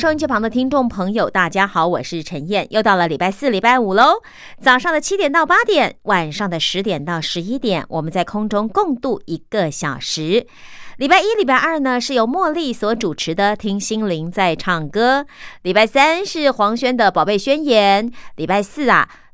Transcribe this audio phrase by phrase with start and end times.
[0.00, 4.22] 收音机旁的听众朋友，大家好，我是陈燕，又到了礼拜四、礼拜五喽。
[4.58, 10.46] 早上的七点到八点，晚上的十点到十一点，我们在空中共度一个小时。
[10.96, 15.20] 礼拜一、礼拜二呢，是由茉莉所主持的《听心灵在唱歌》；
[15.64, 19.06] 礼拜三是黄轩的《宝贝宣言》；礼拜四啊，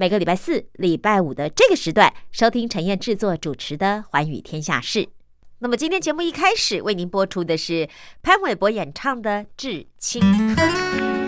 [0.00, 3.36] 每个礼拜四、礼拜五的这个时段收听陈燕制作。
[3.36, 5.00] 主持的《寰宇天下事》，
[5.58, 7.86] 那么今天节目一开始为您播出的是
[8.22, 10.22] 潘玮柏演唱的《致青
[10.56, 11.19] 春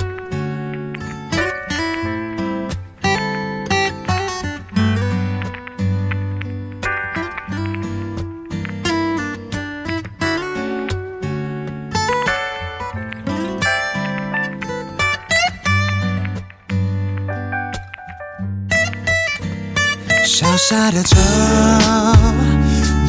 [20.63, 20.91] 下》。
[20.93, 21.17] 的愁，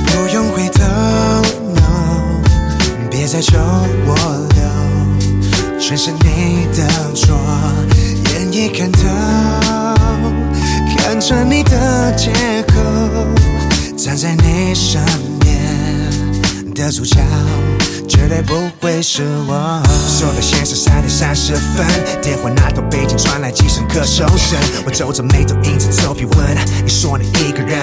[0.08, 0.82] 不用回头
[1.76, 2.42] ，no，
[3.12, 3.60] 别再求
[4.08, 4.16] 我
[4.56, 7.38] 留，全是你的错，
[8.32, 9.08] 眼已看透，
[10.98, 12.32] 看穿你的借
[12.64, 12.74] 口，
[13.96, 15.33] 站在你身边
[16.74, 17.18] 的主角。
[18.08, 19.82] 绝对不会是我。
[20.08, 21.86] 说的现实三点三十分，
[22.22, 24.58] 电话那头背景传来几声咳嗽声。
[24.86, 27.80] 我皱着眉头，硬着头皮问：你说你一个人，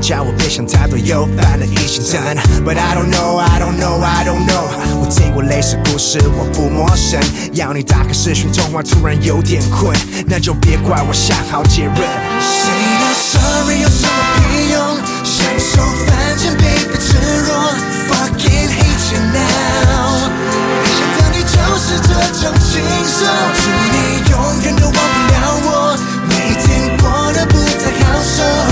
[0.00, 2.20] 叫我别想太多，又犯了疑心症。
[2.64, 4.64] But I don't know, I don't know, I don't know。
[5.00, 7.20] 我听过类似故事，我不陌生。
[7.54, 9.96] 要你打开视讯通话，突然有点困，
[10.26, 13.01] 那就别怪我想好结论。
[13.32, 14.08] Sorry 有什么
[14.50, 14.76] 屁用？
[15.24, 17.16] 享受反正 baby 赤
[17.46, 17.50] 裸
[18.08, 20.28] ，fucking hate you now。
[20.82, 22.70] 没想到你就是这种禽
[23.06, 23.24] 兽，
[23.56, 23.96] 祝你
[24.30, 24.32] 永
[24.64, 24.98] 远都忘不
[25.32, 25.34] 了
[25.64, 25.96] 我，
[26.28, 28.71] 每天过得不太好受。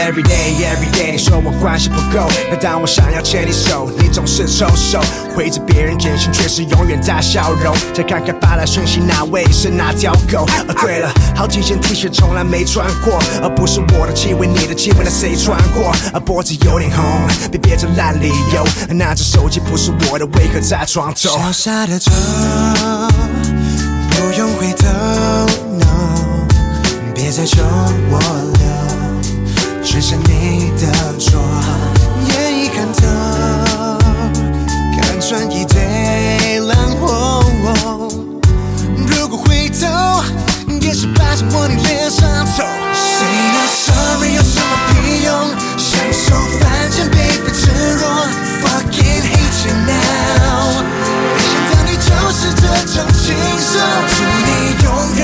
[0.00, 4.98] Every day, every day，你说我关系不够，那当我想要牵你手，你总是抽手。
[5.36, 7.76] 回着别人简讯，却是永远大笑容。
[7.94, 10.46] 再看看发来讯息那位是哪条狗？
[10.68, 15.94] 哦，对了，好几件 T 恤从来没穿过，而不是我的气味，你的气味，那谁穿过？
[16.14, 17.04] 而脖子有点红，
[17.50, 18.66] 别憋着烂理由。
[18.94, 21.28] 拿着手机不是我的，为何在床头？
[21.28, 22.10] 小小的愁，
[24.10, 24.88] 不用回头
[25.78, 26.48] ，no，
[27.14, 27.62] 别再求
[28.10, 28.59] 我
[29.90, 30.86] 留，全是你的
[31.18, 31.40] 错，
[32.28, 33.02] 眼已看透，
[34.96, 37.42] 看穿一堆烂货。
[39.08, 40.22] 如果回头，
[40.80, 42.62] 也是摆在我你脸上头。
[42.94, 45.28] Say not sorry 有什么屁用？
[45.76, 47.60] 享受反正 baby 赤
[47.98, 48.04] 裸
[48.62, 50.86] ，fucking hate you now。
[51.34, 52.62] 没想到你就是这
[52.94, 53.74] 种禽兽，
[54.08, 54.48] 祝你
[54.84, 54.86] 永
[55.16, 55.18] 远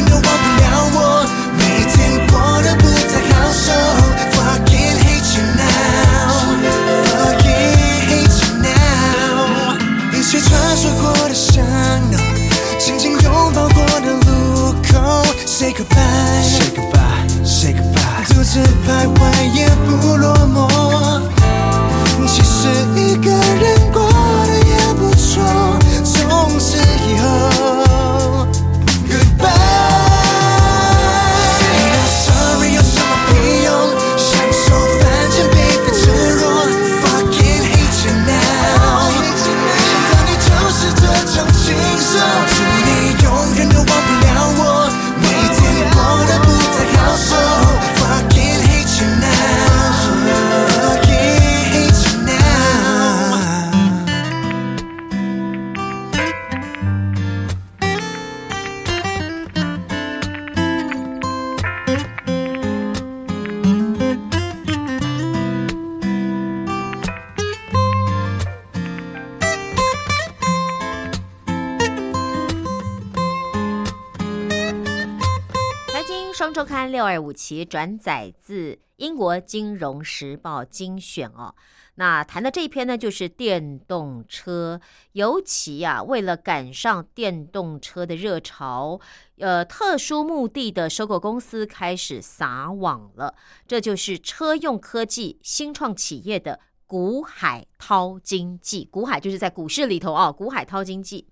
[77.36, 81.54] 其转载自英国金融时报精选哦。
[81.98, 84.80] 那谈的这一篇呢，就是电动车，
[85.12, 89.00] 尤其啊，为了赶上电动车的热潮，
[89.38, 93.34] 呃，特殊目的的收购公司开始撒网了。
[93.66, 101.26] 这就是车用科技新创企业的股海淘经济，股海就是在股市里头哦，股海淘经济。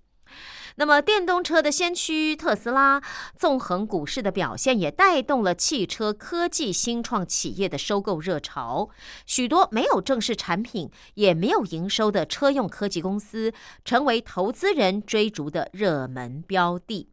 [0.77, 3.01] 那么，电动车的先驱特斯拉
[3.37, 8.89] 纵横股市的表现，也带动了汽车科技新创企业的收购热潮。
[9.25, 13.53] 许多没有正式产品、也没有营收的车用科技公司，
[13.85, 17.09] 成为投资人追逐的热门标的。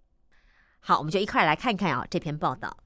[0.81, 2.77] 好，我们就一块来看看啊这篇报道。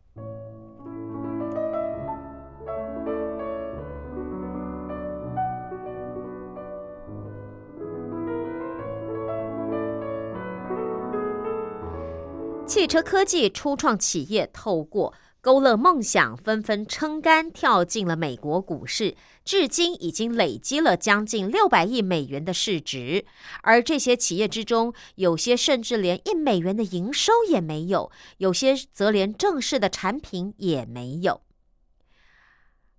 [12.76, 23.25] 汽车科技初创企业透过勾勒梦想，纷纷撑杆跳进了美国股市，至今已经累积了将近六百亿美元的市值。
[23.62, 31.40] 而这些企业之中，有些甚至连一美元的营收也没有，有些则连正式的产品也没有。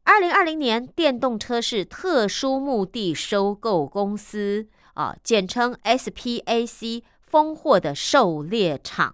[0.06, 9.14] 二零二零年，电动车是特殊目的收购公司啊，简称 SPAC，丰货的狩猎场。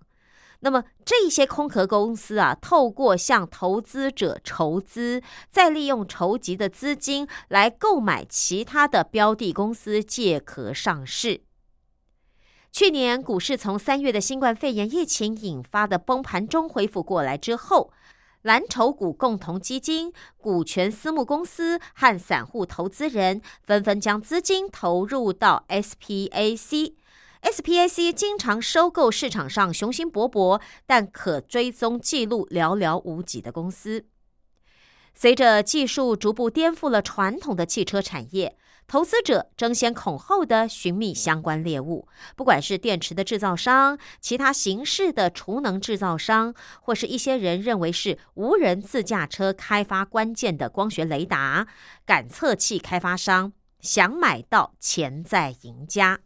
[0.63, 5.21] 那么这些空壳公司啊，透过向投资者筹资，
[5.51, 11.41] 再利用筹集的资金来购买其他的标的公司借壳上市。
[12.71, 17.91] 去年股市从三月的新冠肺炎疫情引发的崩盘中恢复过来之后，
[18.43, 26.93] 蓝筹股共同基金、股权私募公司和散户投资人纷纷将资金投入到 SPAC。
[27.43, 34.05] SPAC 经常收购市场上雄心勃勃但可追踪记录寥寥无几的公司。
[35.13, 38.57] 随着技术逐步颠覆了传统的汽车产业，
[38.87, 42.07] 投资者争先恐后的寻觅相关猎物，
[42.37, 51.67] 不管是电池的制造商、其他形式的储能制造商，或是一些人认为是无人自驾车开发关键的光学雷达
[52.05, 53.51] 感测器开发商，
[53.81, 56.21] 想买到潜在赢家。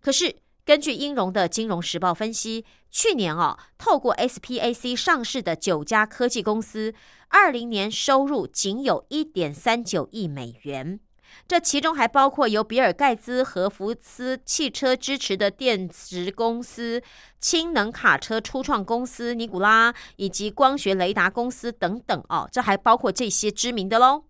[0.00, 0.36] 可是。
[0.64, 6.94] 根据英荣的《金融时报》分析，去年哦，透过 SPAC 上市的九家科技公司，
[7.28, 11.00] 二零年收入仅有一点三九亿美元。
[11.46, 17.00] 这其中还包括由比尔盖茨和福斯汽车支持的电池公司、
[17.40, 22.48] 氢能卡车初创公司尼古拉，以及光学雷达公司等等哦。
[22.50, 24.24] 这还包括这些知名的喽。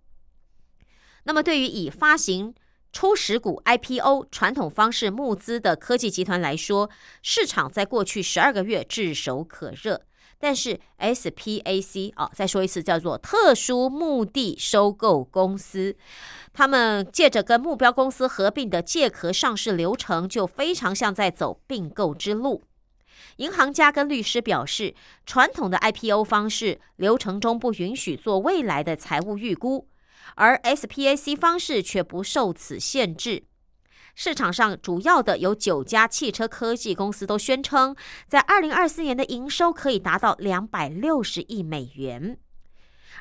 [1.25, 2.55] 那么，对于已发行
[2.93, 6.91] 初始股 IPO 传统方式募资的科技集团来说，
[7.23, 10.03] 市场在过去十二个月炙手可热。
[10.43, 15.95] 但是 SPAC 啊，再说一次，叫做特殊目的收购公司，
[16.55, 22.63] 他们借着跟目标公司合并的借壳上市流程，就非常像在走并购之路。
[23.37, 24.95] 银行家跟律师表示，
[25.27, 29.90] 传统的 IPO 方式流程中不允许做未来的财务预估。
[30.37, 33.45] 而 SPAC 方式却不受此限制。
[34.15, 37.95] 市场上主要的有九家汽车科技公司都宣称，
[38.27, 42.39] 在二零二四年的营收可以达到两百六十亿美元。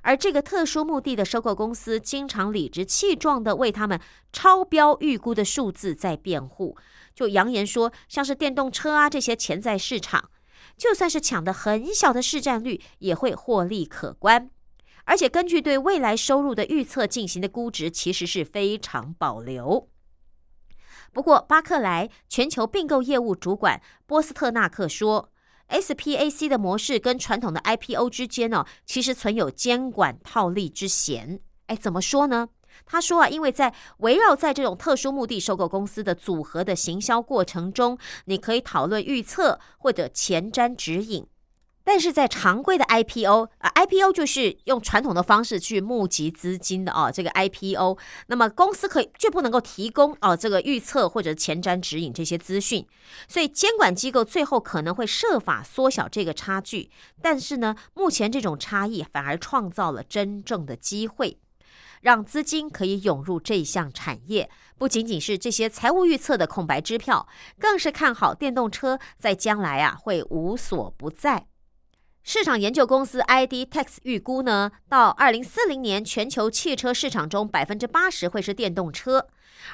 [0.02, 4.00] 而这个特殊目的的收购公司，经常理直气壮的为他们
[4.32, 6.78] 超标预估的数字在辩护，
[7.14, 10.30] 就扬言说，像是电动车啊这些潜在市场，
[10.78, 14.50] 就算是抢的很小的市占率，也会获利可观。
[15.10, 19.90] 而且根据对未来收入的预测进行的估值，其实是非常保留。
[21.12, 25.32] 不过，巴克莱全球并购业务主管波斯特纳克说
[25.70, 31.40] ，SPAC 的模式跟传统的 IPO 之间呢，其实存有监管套利之嫌。
[31.66, 32.50] 哎，怎么说呢？
[32.86, 41.26] 他说啊，因为在围绕在这种特殊目的收购公司的组合的行销过程中，你可以讨论预测或者前瞻指引。
[41.92, 47.12] 但是在常规的 IPO 啊，IPO 就是用传统的方式去募集资金的哦。
[47.12, 52.86] 这个 IPO，那么公司可以就不能够提供哦这个预测或者前瞻指引这些资讯，
[53.28, 56.92] 所以监管机构最后可能会设法缩小这个差距。
[57.24, 61.40] 但是呢，目前这种差异反而创造了真正的机会，
[62.02, 64.48] 让资金可以涌入这项产业。
[64.78, 67.28] 不仅仅是这些财务预测的空白支票，
[67.60, 71.48] 更是看好电动车在将来啊会无所不在。
[72.32, 79.28] 市场研究公司 IDTex 预估呢，到二零四零年，全球汽车市场中百分之八十会是电动车，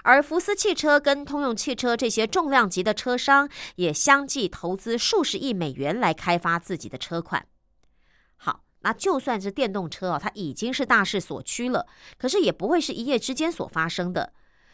[0.04, 7.46] 而福斯汽车跟通用汽车这些重量级的车商也相继投资数十亿美元来开发自己的车款。
[8.38, 11.86] 好那就算是电动车哦，它已经是大势所趋了，
[12.18, 14.32] 可是也不会是一夜之间所发生的。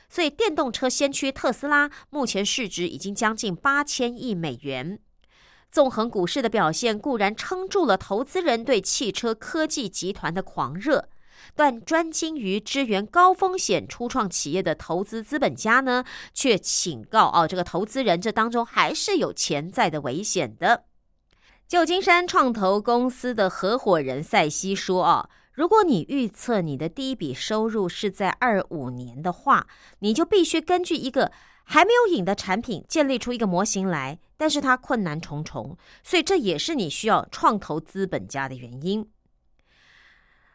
[0.07, 5.00] 所以，电动车先驱特斯拉目前市值已经将近八千亿美元。
[5.71, 11.07] 纵横股市的表现固然撑住了投资人对汽车科技集团的狂热，
[11.55, 20.83] 但专精于支援高风险初创企业的投资资本家呢，却警告哦，这个投资人这当中还是有潜在的危险的。
[21.67, 29.67] 旧金山创投公司的合伙人塞西说：“哦，如果你预测你的第一笔收入是在二五年的话，
[29.99, 31.31] 你就必须根据一个
[31.63, 39.08] 还没有影的产品建立出一个模型来，但是它困难重重，所以这也是你需要创投资本家的原因。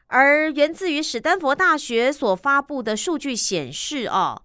[0.09, 4.43] 而源自于史丹佛大学所发布的数据显示，哦。”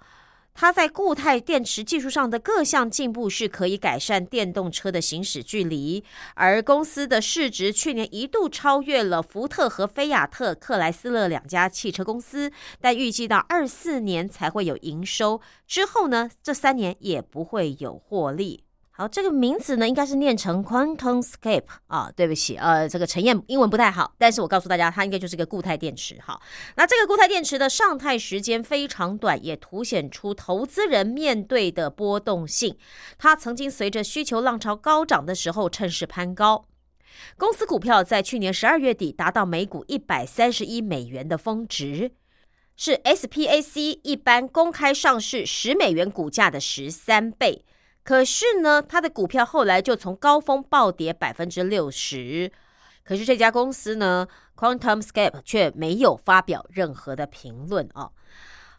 [0.54, 6.04] 它在固态电池技术上的各项进步是可以改善电动车的行驶距离，
[6.36, 18.66] 而公司的市值去年一度超越了福特和菲亚特克莱斯勒两家汽车公司，但预计到二四年才会有营收，之后呢，这三年也不会有获利。
[19.02, 22.12] 好，这个名词呢，应该是念成 QuantumScape 啊。
[22.16, 26.20] 对不起，呃，这个陈燕英文不太好，但是我告诉大家，它应该就是个固态电池。
[26.24, 26.40] 好，
[26.76, 32.78] 那这个固态电池的上态时间非常短，也凸显出投资人面对的波动性。
[33.18, 36.66] 它曾经随着需求浪潮高涨的时候趁势攀高，
[37.40, 42.12] 公司股票在去年十二月底达到每股一百三十一美元的峰值，
[42.78, 47.66] 是 SPAC 一般公开上市十美元股价的十三倍。
[48.04, 52.52] 可是呢，它的股票后来就从高峰暴跌百分之六十。
[53.04, 58.12] 可是这家公司呢，QuantumScape 却没有发表任何的评论哦。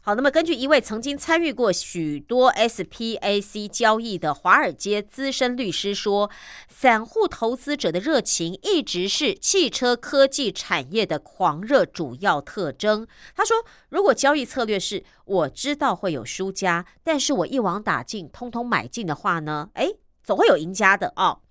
[0.04, 6.28] 好，那么根据一位曾经参与过许多 SPAC 交易的华尔街资深律师说，
[6.68, 13.06] 散户投资者的热情一直是汽车科技产业的狂热主要特征。
[13.36, 19.88] 他说，如果交易策略是我知道会有输家，但是我一网打尽，通通买进的话呢，哎，
[20.24, 21.42] 总会有赢家的哦。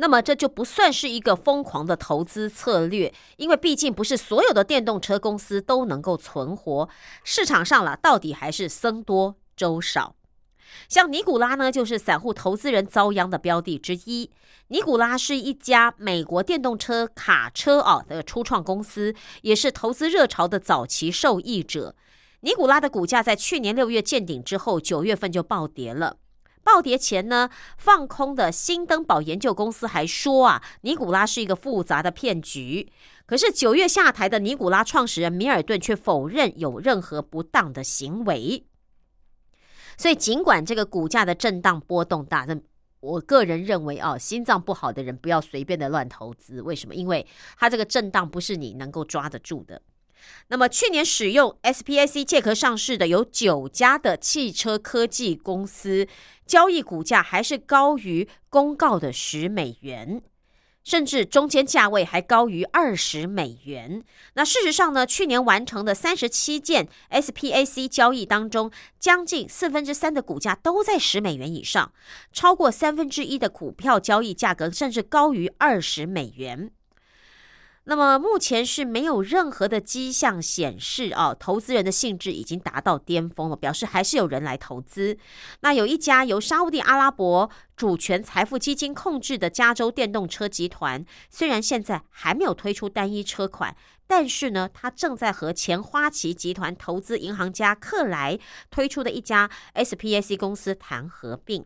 [0.00, 6.88] 那么这就不算是一个疯狂的投资策略，因为毕竟不是所有的电动车公司都能够存活。
[7.22, 10.16] 市场上了，到底还是僧多粥少。
[10.88, 14.30] 像尼古拉呢，就是散户投资人遭殃的标的之一。
[14.68, 21.94] 尼古拉是一家美国电动车卡车啊的初创公司，也是投资热潮的早期受益者。
[22.40, 26.16] 尼古拉的股价在去年六月见顶之后，九月份就暴跌了。
[26.62, 32.90] 暴跌前呢，放空的新登堡研究公司还说啊，尼古拉是一个复杂的骗局。
[33.26, 38.66] 可是九月下台的尼古拉创始人米尔顿却否认有任何不当的行为。
[39.96, 42.60] 所以尽管这个股价的震荡波动大，但
[43.00, 46.60] 我个人认为啊，心脏不好的人不要随便的乱投资。
[46.60, 46.94] 为什么？
[46.94, 47.26] 因为
[47.56, 49.80] 它这个震荡不是你能够抓得住的。
[50.48, 56.06] 那么去年使用 SPAC 借壳上市的有九家的汽车科技公司，
[56.46, 60.20] 交易股价还是高于公告的十美元，
[60.82, 64.02] 甚至中间价位还高于二十美元。
[64.34, 71.92] 那事实上呢，去年完成的三十七件 SPAC 交易当中，将近四分之三的股价都在十美元以上，
[72.32, 76.72] 超过三分之一的股票交易价格甚至高于二十美元。
[77.84, 85.18] 那么目前是没有任何的迹象显示啊，投资人的兴致已经达到巅峰了，表示还是有人来投资。
[85.60, 93.74] 那有一家由沙地阿拉伯主权财富基金控制的加州电动车集团，虽然现在还没有推出单一车款，
[94.06, 98.38] 但是呢，它正在和前花旗集团投资银行家克莱
[98.70, 101.64] 推出的一家 SPAC 公司谈合并。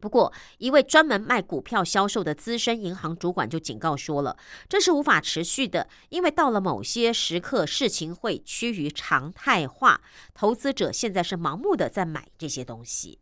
[0.00, 4.36] 不过，一位专门卖股票销售的资深银行主管就警告说了，
[4.68, 10.00] 这是无法持续的，因为到了某些时刻，事情会趋于常态化。
[10.34, 13.18] 投资者现在是盲目的在买这些东西。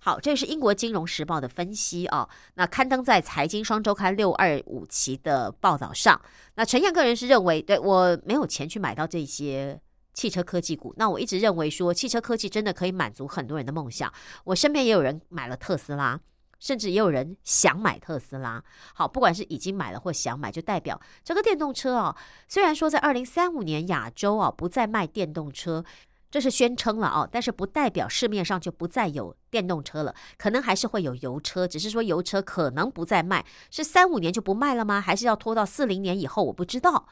[0.00, 6.20] 好，这是英国金融时报的分析哦，那刊登在财经双周刊六二五期的报道上。
[6.54, 9.80] 那陈燕个人是认为，对我没有钱去买到这些。
[10.18, 14.12] 汽车科技股，那我一直认为说，汽车科技真的可以满足很多人的梦想。
[14.42, 16.18] 我身边也有人买了特斯拉，
[16.58, 18.60] 甚至也有人想买特斯拉。
[18.94, 22.16] 好，不管是已经买了或想买，就代表这个电动车啊，
[22.48, 25.84] 虽然说在二零三五年亚洲啊不再卖电动车，
[26.32, 35.00] 这是宣称了啊，但是不代表市面上就不再有电动车了，可能还是会有油车，只是说油车可能不再卖，是三五年就不卖了吗？
[35.00, 36.42] 还是要拖到四零年以后？
[36.42, 37.06] 我不知道。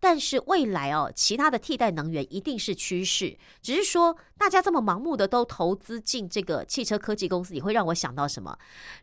[0.00, 3.36] 但是未来哦，其他的替代能源一定是趋势。
[3.60, 8.56] 只是说，大家这么盲目的都投资进这个汽车科技公司，你会让我想到什么？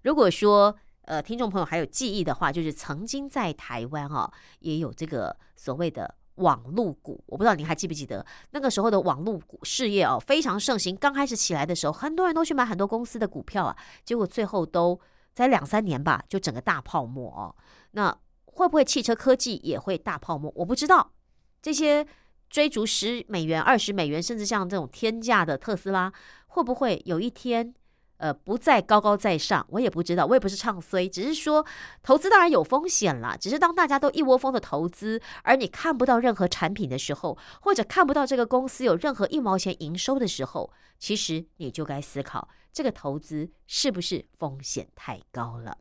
[0.04, 15.00] 如果说呃听众朋友还有记忆的话，就是曾经在台湾哦，也有这个所谓的网路股，我不知道您还记不记得那个时候的网路股事业哦非常盛行，刚开始起来的时候，很多人都去买很多公司的股票啊，结果最后都
[15.34, 17.56] 在两三年吧，就整个大泡沫哦。
[17.92, 18.18] 那
[18.56, 20.52] 会不会汽车科技也会大泡沫？
[20.58, 21.14] 我不知道
[21.62, 22.06] 这些。
[22.48, 26.14] 追逐十美元、二十美元，甚至像这种天价的特斯拉，
[26.46, 27.74] 会不会有一天，
[28.18, 29.66] 呃，不再高高在上？
[29.72, 31.66] 我也不知道，我也不是唱衰，只是说
[32.04, 33.36] 投资当然有风险啦。
[33.36, 45.80] 只是当大家都一窝蜂的投资，而你看不到任何产品的时候，或者看不到这个公司有任何一毛钱营收的时候，其实你就该思考，这个投资是不是风险太高了。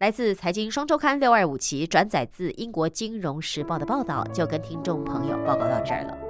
[0.00, 6.29] 来自财经双周刊六二五期转载自英国金融时报的报道，就跟听众朋友报告到这儿了。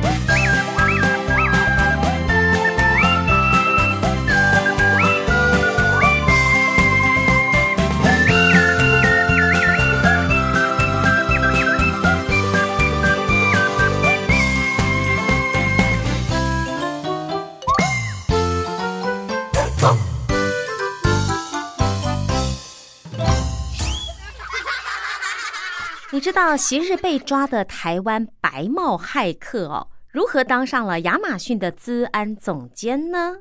[26.13, 33.37] 你知道昔日被抓的台湾白帽骇客哦，如何当上了亚马逊的资安总监呢？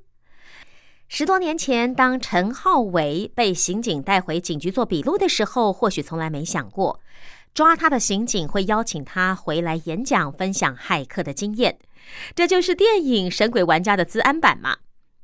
[1.08, 7.00] 十多年前，当陈浩维被刑警带回警局做笔录的时候，或许从来没想过，
[7.52, 11.76] 抓他的刑警会邀请他回来演讲，分享骇客的经验。
[12.36, 14.76] 这就是电影《神鬼玩家》的资安版嘛。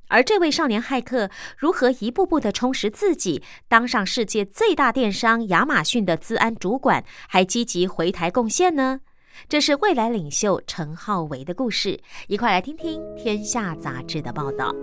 [0.09, 9.01] 而这位少年骇客如何一步步的充实自己，当上世界最大电商亚马逊的资安主管，还积极回台贡献呢？
[9.49, 14.75] 这是未来领袖陈浩维的故事，一块来听听《天下》杂志的报道。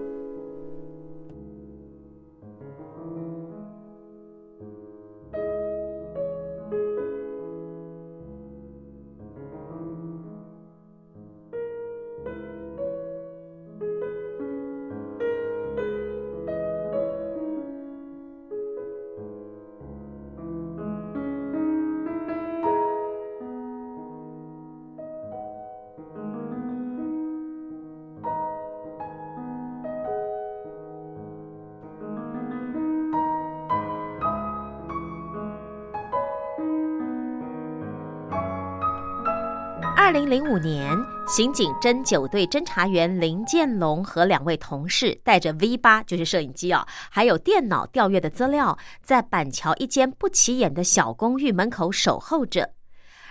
[40.13, 40.95] 零零五年，
[41.27, 52.73] 刑警侦九队侦查员林建龙和两位同事带着 V 八，就是摄影机啊，还有电脑调阅的资料，在板桥一间不起眼的小公寓门口守候着。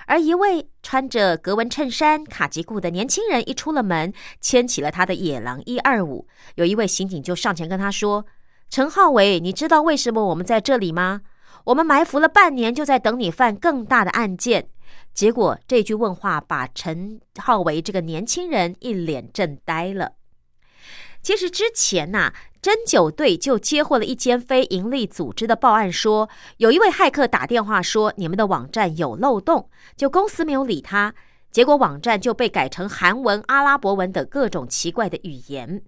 [0.07, 6.27] 而一位穿着格纹衬衫、卡其裤的年轻人一出了门，牵起了他的野狼一二五。
[6.57, 8.27] 有一位刑警就上前跟他说
[8.69, 11.21] ：“陈浩伟，你知道为什么我们在这里吗？
[11.67, 14.67] 我们埋伏了半年，就在等你犯更大的案件。”
[15.15, 20.13] 结果这句问话把陈浩维这个年轻人一脸震呆了。
[21.23, 31.15] 其实之前呐，针灸队就接获了一间非营利组织的报案，说有一位骇客打电话说你们的网站有漏洞，就公司没有理他，
[31.53, 35.83] 结果网站就被改成韩文、阿拉伯文等各种奇怪的语言。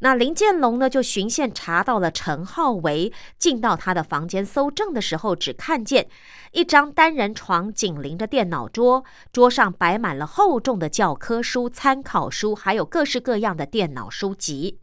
[0.00, 6.08] 那林建龙呢，就循线查到了陈浩维进到他的房间搜证的时候，只看见
[6.52, 14.78] 一张单人床紧邻着电脑桌，桌上摆满了厚重的教科书、参考书，还有各式各样的电脑书籍。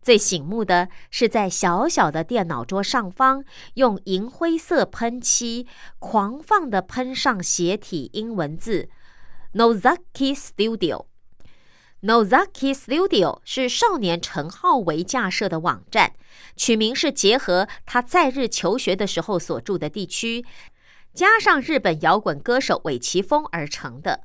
[0.00, 5.66] 最醒目的是在小小的电脑桌上方，用银灰色喷漆
[5.98, 8.88] 狂放的喷上斜体英文字
[9.52, 11.06] “Nozaki Studio”。
[12.02, 16.12] Nozaki Studio 是少年陈浩维架设的网站，
[16.54, 20.44] 取名是结合他在日求学的时候所住的地区，
[21.14, 24.20] 加上日本摇滚歌手尾崎峰而成的。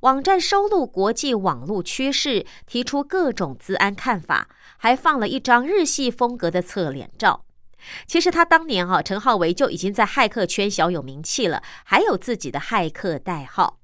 [0.00, 7.44] 网站收录国际网络趋势，提出各种资安看法，还放了一张日系风格的侧脸照。
[8.08, 13.78] 其实他当年哈陈浩维就已经在骇客圈小有名气了，还有自己的骇客代号。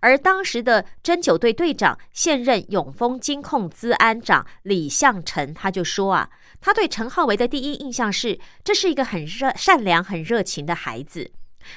[0.00, 11.30] 而当时的针灸队队长、现任永丰金控资安长李向成，他就说啊，他对陈浩维的第一印象是，这是一个很热、善良、很热情的孩子。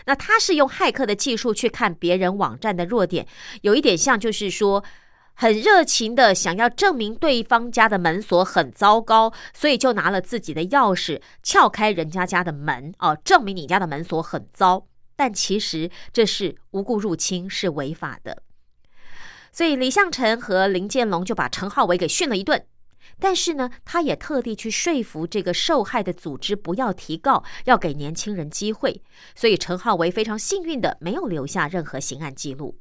[0.05, 3.27] 那他是用骇客的技术去看别人网站的弱点，
[3.61, 4.83] 有一点像，就是说
[5.33, 14.85] 很热情的想要证明对方家的门锁很糟糕，所以就拿了自己的钥匙撬开人家家的门，哦，证明你家的门锁很糟。
[15.15, 18.43] 但其实这是无故入侵，是违法的。
[19.51, 22.65] 所以李向成和林建龙就把陈浩伟给训了一顿。
[23.19, 29.03] 但是呢，他也特地去说服这个受害的组织不要提告，要给年轻人机会。
[29.35, 32.79] 所以陈浩维非常幸运的没有留下任何刑案记录。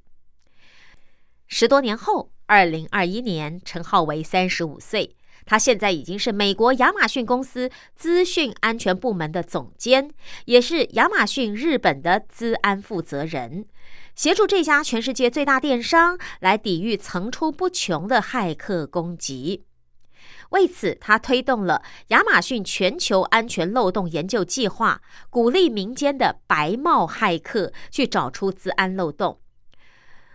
[1.47, 5.17] 十多年后，二零二一年，陈浩为三十五岁。
[5.45, 10.11] 他现在已经是美国亚马逊公司资讯安全部门的总监，
[10.47, 13.67] 也是亚马逊日本的资安负责人，
[14.15, 19.65] 协助这家全世界最大电商来抵御层出不穷的骇客攻击。
[20.51, 29.42] 为此，他推动了亚马逊全球安全漏洞研究计划，鼓励民间的白帽骇客去找出资安漏洞。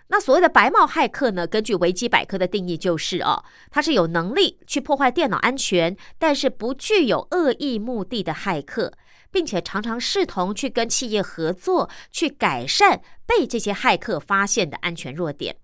[0.10, 1.46] 那所谓的白帽骇客呢？
[1.46, 8.94] 根据维基百科的定义，就是哦，他是有能力去破坏电脑安全，但是不具有恶意目的的骇客，
[9.32, 15.58] 并且常常视同去跟企业合作，去改善被这些骇客发现的安全弱点。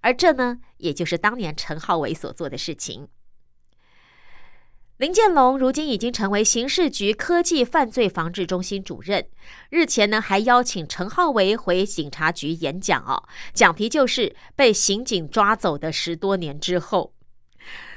[0.00, 3.08] 而这呢，也就是当年陈浩伟所做的事情。
[4.98, 9.26] 林建龙如今已经成为刑事局科技犯罪防治中心主任。
[9.68, 17.12] 日前呢，还邀请陈浩维回警察局演讲哦，讲题就是被刑警抓走的十多年之后。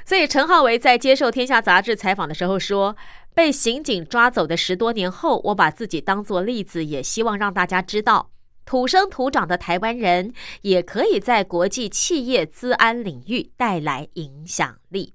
[0.04, 2.96] 所以陈浩维在接受《天下》杂志采访的时候说
[3.32, 8.32] ：“被刑警抓走的十多年后，我把自己当作例子，也希望让大家知道，
[8.64, 10.32] 土生土长的台湾人
[10.62, 15.14] 也可以在国际企业资安领域带来影响力。”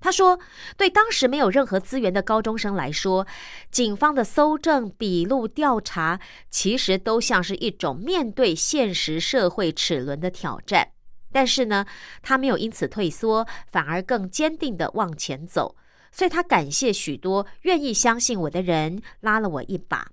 [0.00, 0.38] 他说
[0.78, 3.26] ：“对当时没有任何资源的高中生来说，
[3.70, 10.90] 警方的搜证、笔录、调查，其实都像是一种面对现实社会齿轮的挑战。
[11.32, 11.84] 但是呢，
[12.22, 15.76] 他没有因此退缩，反而更坚定的往前走。
[16.12, 20.12] 所以他感谢许多愿意相信我的人，拉了我一把。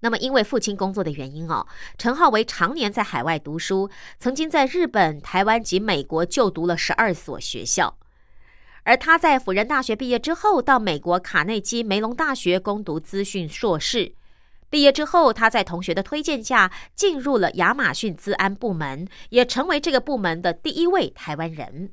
[0.00, 1.66] 那么，因为父亲工作的原因哦，
[1.98, 7.97] 陈浩为常年在海外读书，曾经在日本、台湾及美国就读了十二所学校。”
[8.88, 14.14] 而他在辅仁大学毕业之后，到美国卡内基梅隆大学攻读资讯硕士。
[14.70, 21.92] 毕业之后，他在同学的推荐下进入了亚马逊资安部门，也成为这个部门的第一位台湾人。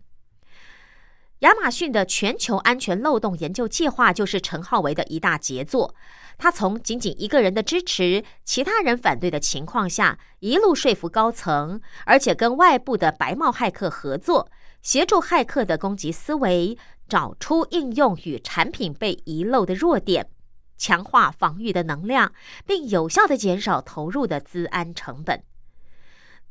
[1.39, 5.93] 亚马逊的全球安全漏洞研究计划就是陈浩维的一大杰作。
[6.37, 14.49] 他从仅仅一个人的支持、其他人反对的情况下，一路说服高层，而且跟外部的白帽骇客合作。
[14.85, 16.77] 协助骇客的攻击思维，
[17.09, 20.29] 找出应用与产品被遗漏的弱点，
[20.77, 22.31] 强化防御的能量，
[22.67, 25.41] 并有效的减少投入的资安成本。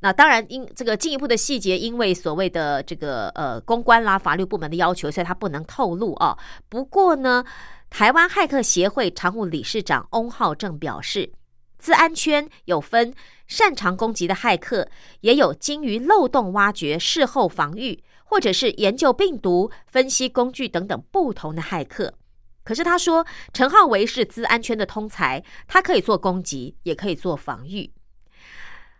[0.00, 6.36] 那当然，因这个进一步的细节，因为所谓的这个呃公关啦、法律部门的要求，所以他不能透露啊。
[6.68, 7.44] 不过呢，
[7.88, 11.32] 台湾骇客协会常务理事长翁浩正表示，
[11.78, 13.14] 资安圈有分
[13.46, 14.88] 擅长攻击的骇客，
[15.20, 18.02] 也有精于漏洞挖掘、事后防御，
[18.34, 22.14] 或者是研究病毒、分析工具等等不同的骇客。
[22.64, 27.92] 可是他说，陈浩维是资安圈的通才，他可以做攻击，也可以做防御。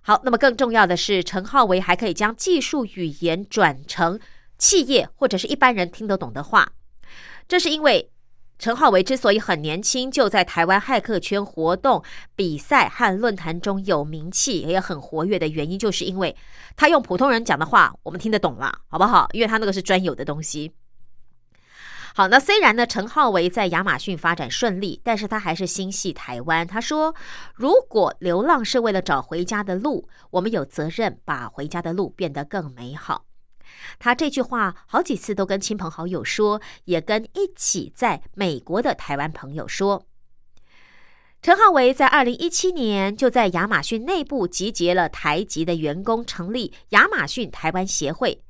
[0.03, 4.21] 好，那么更重要的是，陈浩维还可以将技术语言转成
[4.57, 6.71] 企业或者是一般人听得懂的话。
[7.49, 8.13] 这是因为
[8.59, 12.03] 陈浩维之所以很年轻就在台湾骇客圈活动、
[12.37, 16.35] 比赛和论坛中有名气，也很活跃的原因，就是因为
[16.77, 19.29] 他用普通人讲的话，我们听得懂了，好不好？
[19.33, 20.73] 因为他那个是专有的东西。
[22.15, 26.65] 好，那虽然呢，陈浩维在亚马逊发展顺利，但是他还是心系台湾。
[26.65, 27.13] 他说
[27.57, 33.25] ：“如果流浪是为了找回家的路，我们有责任把回家的路变得更美好。”
[33.99, 40.07] 他这句话好几次都跟亲朋好友说，也跟一起在美国的台湾朋友说。
[41.43, 48.43] 陈浩维在二零一七年就在亚马逊内部集结了台籍的员工，成立亚马逊台湾协会，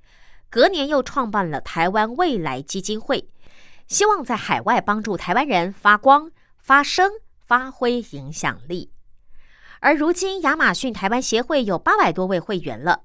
[0.49, 3.29] 隔年又创办了台湾未来基金会。
[3.89, 7.11] 希望在海外帮助台湾人发光、发声、
[7.45, 8.91] 发挥影响力。
[9.81, 13.03] 而如今，亚马逊台湾协会有八百多位会员了。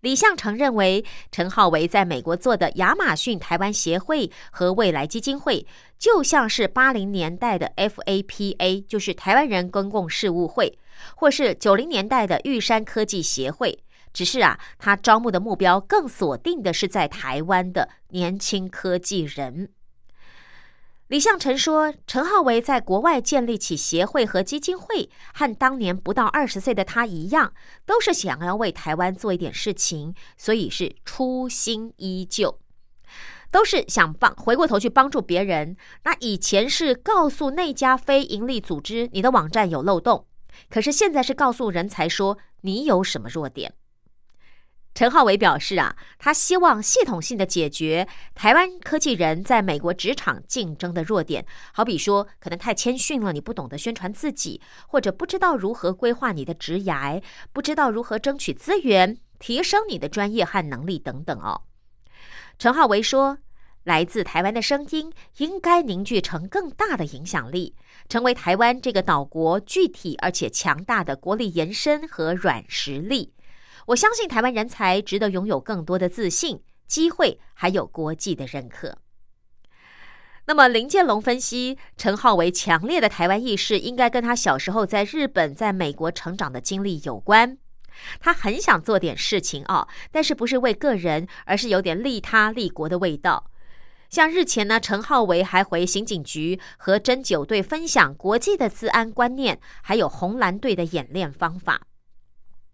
[0.00, 5.66] 李向成认为，陈浩为在美国做的亚马逊台湾协会和未来基金会，
[5.98, 10.78] 就像是八零年代的 FAPA，就是台湾人公共事务会，
[11.14, 13.82] 或是九零年代的玉山科技协会。
[14.12, 19.70] 只是啊，他招募的目标更锁定的是在台湾的年轻科技人。
[21.10, 27.52] 李向成说：“陈浩维在国外建立起协会和基金会，和当年不到二十岁的他一样，
[27.84, 32.60] 都是想要为台湾做一点事情，所以是初心依旧，
[33.50, 35.76] 都是想帮回过头去帮助别人。
[36.04, 40.26] 那以前是告诉那家非营利组织你的网站有漏洞，
[40.68, 43.74] 可是现在是告诉人才说你有什么弱点。”
[44.92, 57.22] 陈浩伟表示啊，他希望系统性的解决台湾科技人在美国职场竞争的弱点，好比说可能太谦逊了，你不懂得宣传自己，或者不知道如何规划你的职涯，
[57.52, 61.62] 不知道如何争取资源，提升你的专业和能力等等哦。
[62.58, 63.38] 陈浩维说，
[63.84, 67.74] 来自台湾的声音应该凝聚成更大的影响力，
[68.08, 73.32] 成为台湾这个岛国具体而且强大的国力延伸和软实力。
[73.90, 78.98] 我相信台湾人才值得拥有更多的自信、机会，还有国际的认可。
[80.46, 87.58] 那么林建龙分析，陈浩为强烈的台湾意识，应该跟他小时候在日本、在美国成长的经历有关。
[88.20, 93.50] 他很想做点事情哦，但是不是为个人，而是有点利他利国的味道。
[94.08, 101.88] 像日前呢，陈浩维还回刑警局和侦九队分享国际的治安观念，还有红蓝队的演练方法。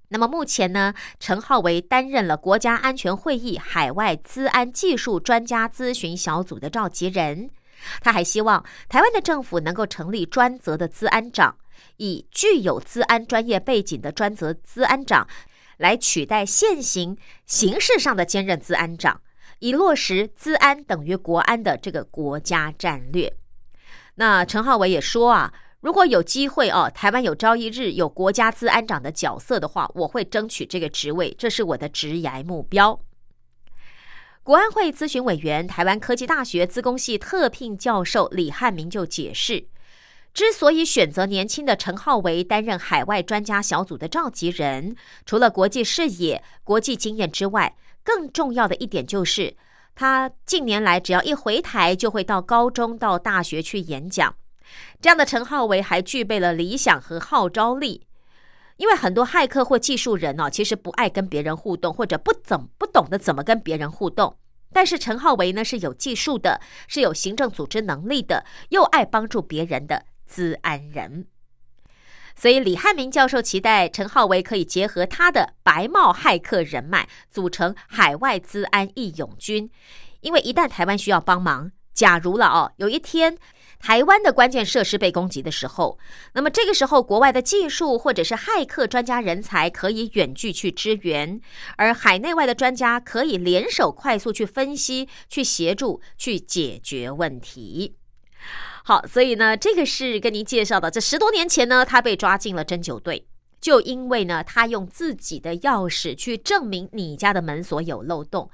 [0.09, 7.51] 那么目前呢，陈浩维担任了国家安全会议海外资安技术专家咨询小组的召集人。
[8.01, 11.57] 他还希望台湾的政府能够成立专责的资安长，
[11.97, 15.27] 以具有资安专业背景的专责资安长
[15.79, 19.21] 来取代现行形式上的兼任资安长，
[19.59, 23.37] 以落实资安等于国安的这个国家战略。
[24.15, 25.53] 那陈浩为也说啊。
[25.81, 33.01] 如果有机会哦，台湾有朝一日有国家资安长的角色的话，我会争取这个职位，这是我的职涯目标。
[34.43, 39.67] 国安会咨询委员、台湾科技大学资工系特聘教授李汉明就解释，
[40.33, 49.57] 之所以选择年轻的陈浩为担任海外专家小组的召集人，除了国际视野、国际经验之外，更重要的一点就是，
[49.95, 54.35] 他近年来只要一回台，就会到高中、到大学去演讲。
[55.01, 58.07] 这样的陈浩维还具备了理想和号召力，
[58.77, 64.37] 因为很多骇客或技术人哦，其实不爱跟别人互动，或者不怎不懂得怎么跟别人互动。
[64.73, 71.27] 但是陈浩维呢是有技术的，是有行政组织能力的，又爱帮助别人的资安人。
[72.35, 79.71] 所以李汉明教授期待陈浩维可以结合他的白帽骇客人脉，组成海外资安义勇军。
[80.21, 83.39] 因为一旦台湾需要帮忙，假如了哦，有一天。
[83.79, 85.99] 台湾的关键设施被攻击的时候，
[86.33, 91.41] 那么这个时候，国外的技术或者是骇客专家人才可以远距去支援，
[91.77, 97.97] 而海内外的专家可以联手快速去分析、去协助、去解决问题。
[98.85, 100.91] 好，所以呢，这个是跟您介绍的。
[100.91, 103.27] 这十多年前呢，他被抓进了针灸队，
[103.61, 108.51] 就因为呢，他用自己的钥匙去证明你家的门锁有漏洞。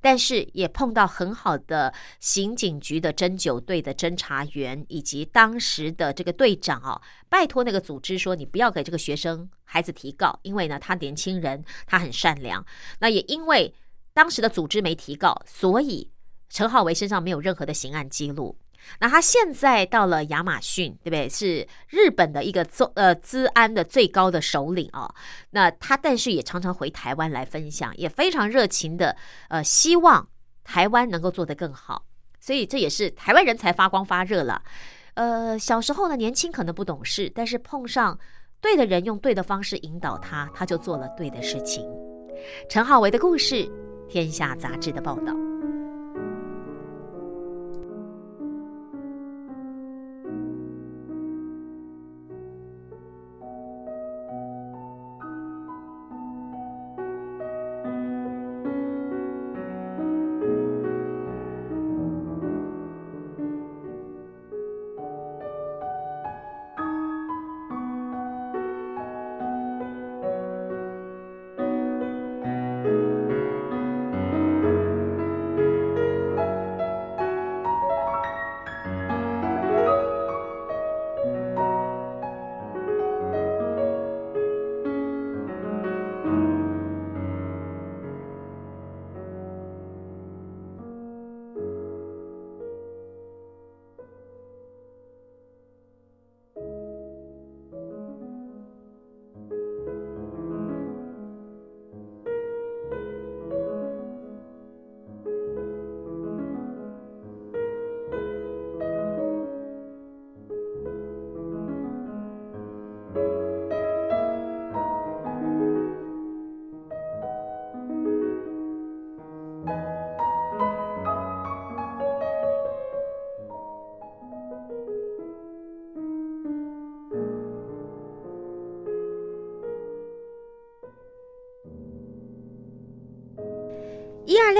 [0.00, 12.64] 但是也碰到很好的刑警局的针灸队的侦查员，以及当时的这个队长哦，拜托那个组织说，你不要给这个学生孩子提告，因为呢他年轻人，他很善良。
[13.00, 13.74] 那也因为
[14.12, 16.10] 当时的组织没提告，所以
[16.48, 18.58] 陈浩维身上没有任何的刑案记录。
[19.00, 21.28] 那他现在到了亚马逊，对不对？
[21.28, 25.14] 是日本的一个做呃资安的最高的首领啊。
[25.50, 29.16] 那他但是也常常回台湾来分享，也非常热情的
[29.48, 30.28] 呃，希望
[30.64, 32.04] 台湾能够做得更好。
[32.40, 34.62] 所以这也是台湾人才发光发热了。
[35.14, 38.18] 呃，小时候呢年轻可能不懂事，但是碰上
[38.60, 41.84] 对的人，用对的方式引导他，他就做了对的事情。
[42.68, 43.70] 陈浩维的故事，
[44.08, 45.49] 天下杂志的报道。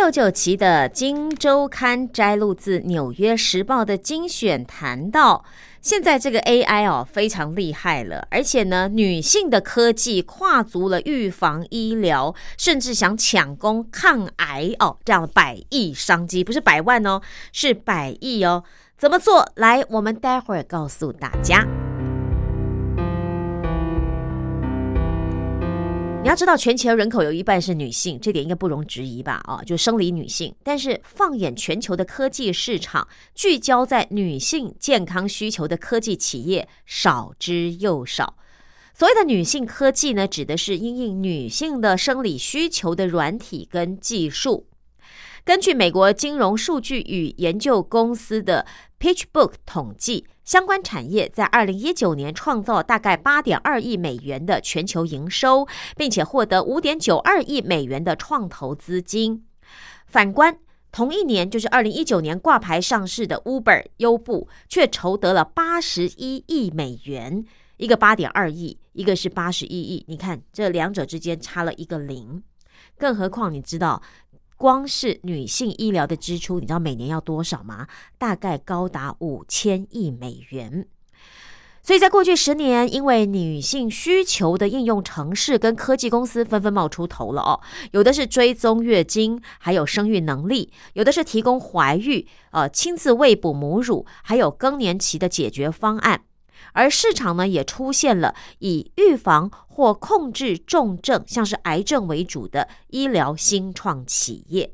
[0.00, 5.44] 六九期的《金周刊》摘录自《纽约时报》的精选，谈到
[5.82, 17.20] 现在这个 AI 哦非常厉害了，而且呢，女性的科技跨足了预防医疗，甚至想抢攻抗癌哦这样的百亿商机，不是百万哦，
[17.52, 18.64] 是百亿哦。
[18.96, 19.52] 怎么做？
[19.56, 21.62] 来，我们待会儿告诉大家。
[26.22, 29.40] 你要知道，全球人口有一半是女性，这点应该不容置疑吧？
[29.44, 30.54] 啊，就生理女性。
[30.62, 38.37] 但是放眼全球的科技市场，聚焦在女性健康需求的科技企业少之又少。
[38.92, 44.66] 所谓的女性科技呢，指的是因应女性的生理需求的软体跟技术。
[45.42, 48.66] 根据美国金融数据与研究公司的
[49.00, 50.26] PitchBook 统计。
[50.50, 59.46] 相关产业在二零一九年创造大概八点二亿美元的全球营收，并且获得五点九二亿美元的创投资金。
[60.08, 60.58] 反观
[60.90, 67.44] 同一年，就是二零一九年挂牌上市的 Uber 优步，却筹得了八十一亿美元，
[67.76, 70.04] 一个八点二亿，一个是八十一亿。
[70.08, 72.42] 你看这两者之间差了一个零，
[72.98, 74.02] 更何况你知道？
[74.61, 77.87] 光是女性医疗的支出，你知道每年要多少吗？
[78.18, 80.87] 大概高达五千亿美元。
[81.83, 87.59] 所以在过去十年，因为女性需求的应用城市跟科技公司纷纷冒出头了哦，
[87.92, 96.25] 有的是追踪月经，还有生育能力；有的是提供怀孕、呃亲自喂哺母乳，还有更年期的解决方案。
[96.73, 104.73] 而市场呢，也出现了以预防或控制重症，像是癌症为主的医疗新创企业。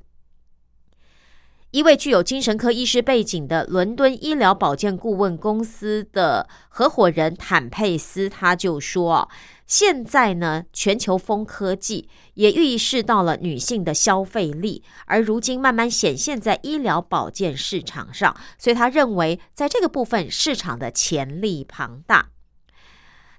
[1.76, 9.28] 一位具有精神科医师背景的伦敦医疗保健顾问公司的合伙人坦佩斯，他就说。
[9.66, 22.30] 现在呢，全球风科技也预示到了女性的消费力，而如今慢慢显现在医疗保健市场上，所以他认为在这个部分市场的潜力庞大。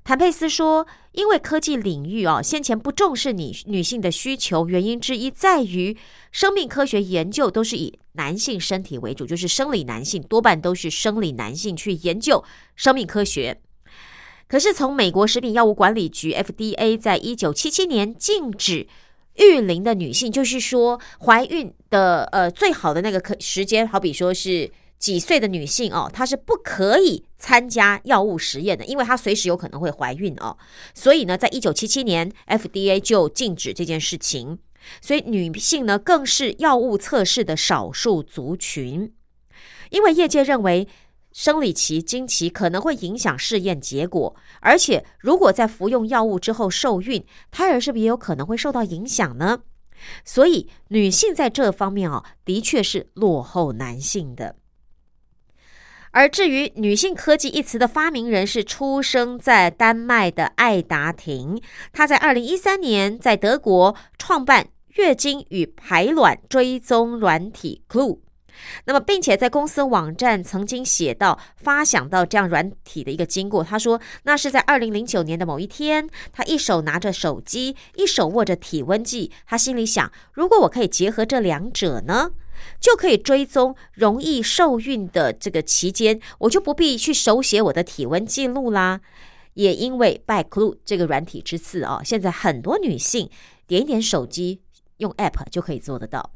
[0.08, 5.98] 坦佩斯说：“因为科技领域啊，先前不重视女女性的需求，原因之一在于
[6.32, 12.42] 生命科学研究都是以男性身体为主，就是生理男性多半都是生理男性去研究
[12.78, 13.60] 生命科学。”
[14.48, 18.88] 可是，从美国食品药物管理局 FDA 在一九七七年禁止
[19.36, 30.58] 育龄的女性，就是说怀孕的呃最好的那个可时间，好比说是几岁的女性哦，她是不可以参加药物实验的，因为她随时有可能会怀孕哦。
[30.94, 34.60] 所以呢，在一九七七年，FDA 就禁止这件事情。
[35.02, 39.14] 所以女性呢，更是药物测试的少数族群，
[39.90, 40.88] 因为业界认为
[41.34, 49.60] 生理期、经期可能会影响试验结果，而且如果在服用药物之后受孕，胎儿是不是也有可能会受到影响呢？
[50.24, 54.56] 所以女性在这方面啊，的确是落后男性的。
[56.18, 61.62] 而至于“女性科技”一词的发明人是出生在丹麦的艾达廷，
[61.94, 68.18] 她在二零一三年在德国创办月经与排卵追踪软体 Clue。
[68.86, 73.64] 那么，并且在公司网站曾经写到发想到这样软体的一个经过。
[73.64, 82.32] 他说，那是在二零零九年的某一天，他一手拿着手机，一手握着体温计，他心里想：如果我可以结合这两者呢？
[82.82, 89.00] 就可以追踪容易受孕的这个期间，我就不必去手写我的体温记录啦。
[89.54, 93.30] 也因为拜 Clue 这个软体之赐啊，现在很多女性
[93.68, 94.62] 点一点手机
[94.98, 96.32] 用 App 就可以做得到。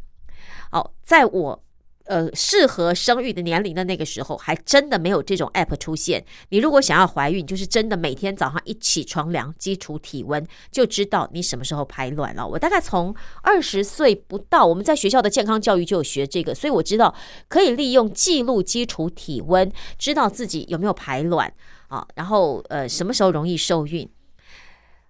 [0.70, 1.64] 好，在我。
[2.12, 6.22] 呃，适合生育的年龄的那个时候，还真的没有这种 app 出现。
[6.50, 12.46] 你如果想要怀孕，就是真的每天早上一起床量基础体温，就知道你什么时候排卵了。
[12.46, 17.16] 我大概从二十岁不到，我们在学校的健康教育就有学这个，所以我知道
[17.48, 21.54] 可以利用记录基础体温，知道自己有没有排卵
[21.88, 24.06] 啊，然后呃什么时候容易受孕。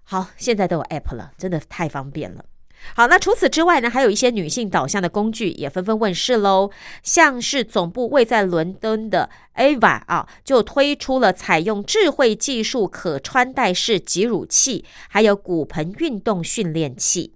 [0.04, 2.45] 好，现在都有 app 了，真的太方便了。
[2.95, 6.71] 好，那除此之外呢，还有一些女性导向的工具也纷纷问世喽。
[7.03, 17.36] 像是总部位在伦敦的 Ava 啊，就推出了采用智慧技术可穿戴式挤乳器，还有骨盆运动训练器。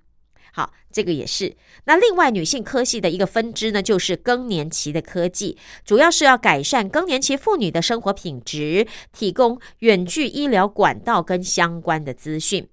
[0.52, 1.56] 好，这个也是。
[1.86, 12.68] 那另外女性科系的一个分支呢，就是更年期的科技，主要是要改善更年期妇女的生活品质，提供远距医疗管道跟相关的资讯。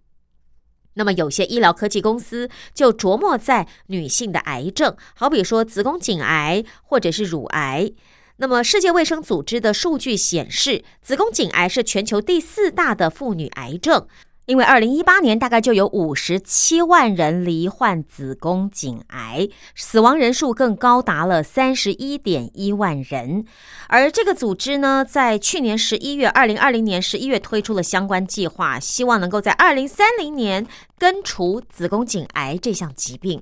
[0.95, 7.93] 那么有些医疗科技公司就琢磨在女性的癌症，好比说子宫颈癌或者是乳癌。
[8.37, 14.07] 那么世界卫生组织的数据显示，子宫颈癌是全球第四大的妇女癌症。
[14.47, 23.45] 因为二零一八年大概就有五十七万人罹患子宫颈癌，死亡人数更高达了三十一点一万人。
[23.87, 30.67] 而这个组织呢，在去年十一月，二零二零年十一月推出了相关计划，希望能够在二零三零年
[30.99, 33.41] 根除子宫颈癌这项疾病。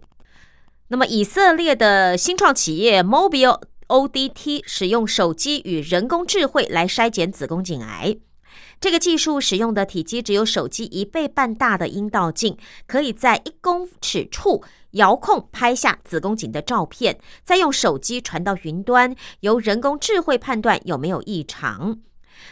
[0.89, 8.17] 那么，以色列的新创企业 Mobile ODT 使用手机与人工智慧来筛检子宫颈癌。
[8.81, 12.57] 这个技术使用的体积只有手机一倍半大的阴道镜，
[12.87, 21.99] 可以在一公尺处遥控拍下子宫颈的照片，再用手机传到云端，由人工智慧判断有没有异常。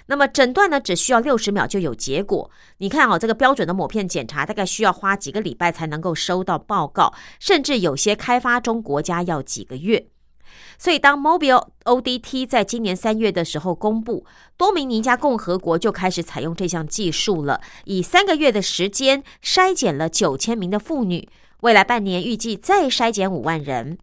[0.04, 2.50] 那么诊断呢，只需要六十秒就有结果。
[2.76, 10.08] 你看哦，这个标准的抹片检查大概需要花几个礼拜才能够收到报告，甚至有些开发中国家要几个月。
[10.78, 14.24] 所以，当 Mobile ODT 在今年三月的时候公布，
[14.56, 21.28] 多明尼加共和国就开始采用这项技术了，以三个月的时间筛检了九千名的妇女，
[21.60, 23.98] 未来半年预计再筛检五万人。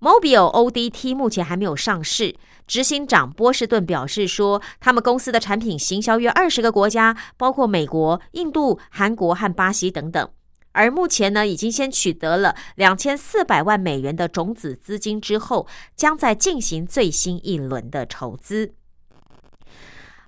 [0.00, 2.34] Mobile ODT 目前还没有上市，
[2.66, 10.26] 执行长波士顿表示说，他们公司的产品行销约二十个国家，包括美国、印度、韩国和巴西等等。
[10.72, 15.66] 而目前呢，已经先取得了两千四百万美元的种子资金之后，
[15.96, 18.72] 将在进行最新一轮的筹资。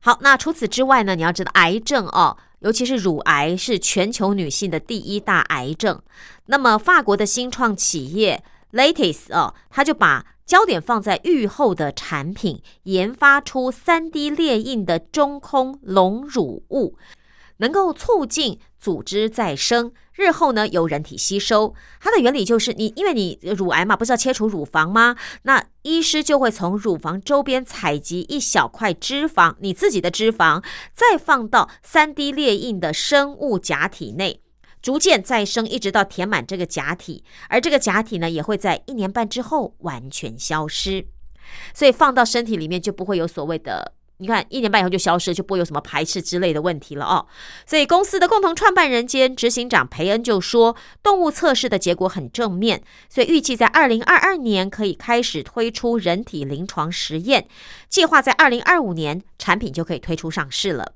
[0.00, 6.02] 好，那除此之外呢，你要知道癌症哦，尤其是乳癌是全球女性的第一大癌症。
[6.46, 16.98] 那么法国的新创企业 Lattice 哦，它就把焦点放在愈后的产品，研发出三 D 列印的中空隆乳物。
[17.58, 21.74] 能够促进组织再生，日后呢由人体吸收。
[22.00, 25.16] 它的原理就是你，因为你乳癌嘛，不是要切除乳房吗？
[25.42, 34.40] 那医师就会从乳房周边采集一小块脂肪，你自己的脂肪，再放到三 D 列印的生物假体内，
[34.80, 37.24] 逐渐再生，一直到填满这个假体。
[37.48, 41.06] 而这个假体呢，也会在一年半之后完全消失，
[41.72, 43.94] 所以放到身体里面就不会有所谓的。
[44.22, 47.26] 你看，一年半以后就消失，就不会有什么排斥之类的问题了哦。
[47.66, 57.48] 所以公司的共同创办人兼执行长培恩就说，动物测试的结果很正面，所以预计在二零二二年可以开始推出人体临床实验，
[57.88, 60.92] 计划在二零二五年产品就可以推出上市了。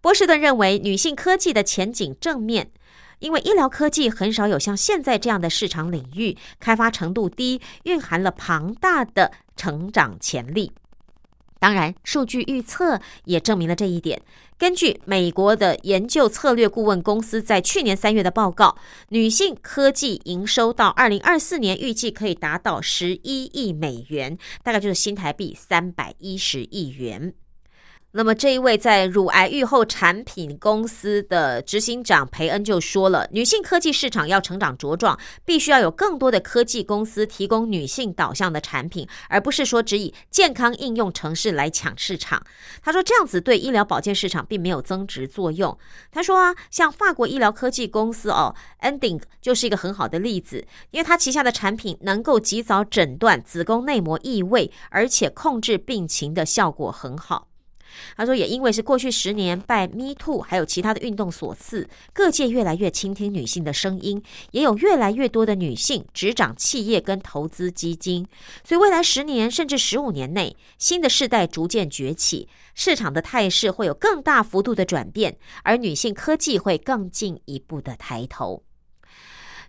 [0.00, 2.70] 波士顿认为女性科技的前景正面。
[3.18, 10.72] 因为医疗科技很少有像现在这样的市场领域，开发程度低，蕴含了庞大的成长潜力。
[11.62, 14.20] 当然，数据预测也证明了这一点。
[14.58, 18.76] 根据美国的研究策略顾问公司在去年三月的报告，
[19.10, 27.32] 女性科技营收到二零二四年预计可以达到十一亿美元，大概就是新台币三百一十亿元。
[28.14, 42.44] 那么这一位在乳癌预后产品公司的执行长培恩就说了，女性科技市场要成长茁壮，必须要有更多的科技公司提供女性导向的产品，而不是说只以健康应用城市来抢市场。
[42.82, 45.78] 他说这样子对医疗保健市场并没有增值作用。
[46.10, 57.48] 他说啊，像法国医疗科技公司哦，Ending 就是一个很好的例子，因为它旗下的产品能够及早诊断子宫内膜异位，而且控制病情的效果很好。
[58.16, 64.22] 他说，也因为是过去十年拜 Me Too 还有其他的运动所赐，各界越来越倾听女性的声音，
[64.52, 68.26] 也有越来越多的女性执掌企业跟投资基金，
[68.64, 78.62] 所以未来十年甚至十五年内，新的世代逐渐崛起，市场的态势会有更大幅度的转变，而女性科技会更进一步的抬头。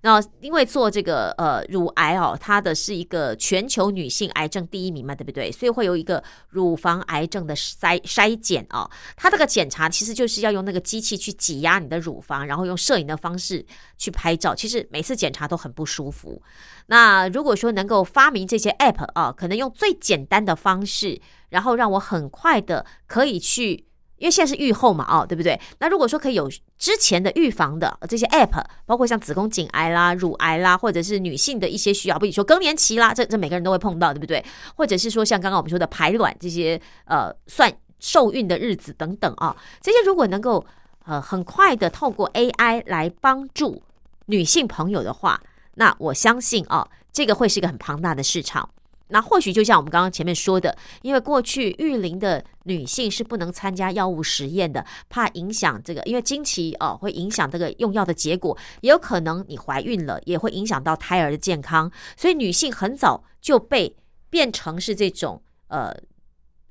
[0.05, 5.49] 那因为做这个呃乳癌哦，它的是一个全球女性癌症第一名嘛，对不对？
[5.49, 8.89] 所以会有一个乳房癌症的筛筛检哦。
[9.15, 13.65] 它这个检查其实就是要用那个机器去挤压你的乳房，然后用摄影的方式
[13.97, 14.53] 去拍照。
[14.53, 16.41] 其实每次检查都很不舒服。
[16.87, 23.85] 那如果说能够发明这些 app 啊，可能用最简单的方式，然后让我很快的可以去。
[24.23, 25.59] 因为现在是预后嘛，哦，对不对？
[25.79, 34.41] 那如果说可以有之前的预防的这些 app，包括像子宫颈癌啦、乳癌啦，或者是女性的一些需要，比如说更年期啦，这这每个人都会碰到，对不对？
[34.77, 37.69] 或者是说像刚刚我们说的排卵这些，呃，算
[37.99, 40.65] 受孕的日子等等啊，这些如果能够
[41.05, 43.83] 呃很快的透过 AI 来帮助
[44.27, 45.41] 女性朋友的话，
[45.75, 48.69] 那我相信啊，这个会是一个很庞大的市场。
[49.13, 63.95] 那或许就像我们刚刚前面说的，因为过去育龄的女性是不能参加药物实验的，怕影响这个，因为经期哦会影响这个用药的结果，也有可能你怀孕了也会影响到胎儿的健康，所以女性很早就被
[64.31, 65.95] 变成是这种呃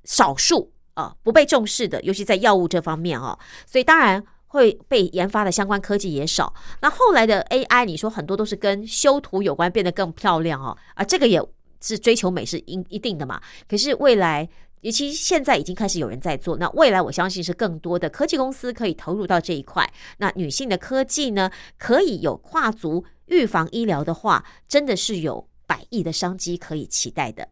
[0.03, 6.53] 少数啊不被重视的，尤其在药物这方面哦，所以当然会被研发的相关科技也少。
[6.81, 11.41] 那后来的 AI，你说很多都是跟修图有关，变得更漂亮哦，啊这个也。
[11.83, 13.41] 是追求美是一一定的嘛？
[13.69, 14.49] 可是未来，
[14.81, 19.87] 尤其现在已经开始有人在做，那未来我相信是更多的科技公司可以投入到这一块。
[20.19, 27.49] 那女性的科技呢，可以有跨足预防医疗的话，真的是有百亿的商机可以期待的。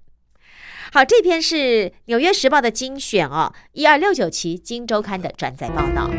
[0.92, 1.56] 好，这篇是
[2.06, 6.10] 《纽约时报》的精选哦，一二六九期《金周刊》的转载报道。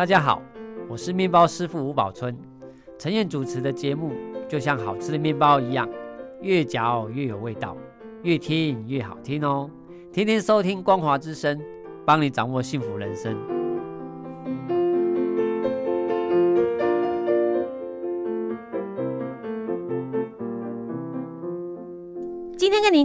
[0.00, 0.40] 大家好，
[0.88, 2.34] 我是面包师傅吴宝春。
[2.98, 4.12] 陈燕主持的节目
[4.48, 5.86] 就像好吃的面包一样，
[6.40, 7.76] 越嚼越有味道，
[8.22, 9.68] 越听越好听哦。
[10.10, 11.60] 天天收听光华之声，
[12.06, 13.36] 帮你掌握幸福人生。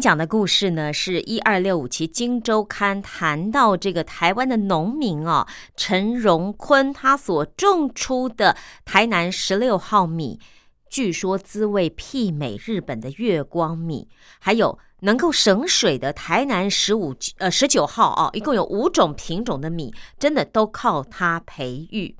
[0.05, 10.39] 讲的故事呢，是一二六五期《金周刊》谈到这个台湾的农民哦，陈荣坤他所种出的台南十六号米，
[10.87, 22.15] 据说滋味媲美日本的月光米，还有能够省水的台南十五呃十九号哦，一共有五种品种的米，真的都靠他培育。